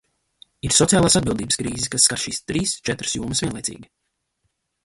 [0.69, 3.89] Ir sociālās atbildības krīze, kas skar šīs trīs četras jomas vienlaicīgi.